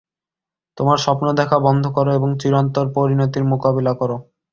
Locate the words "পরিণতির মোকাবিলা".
2.95-3.93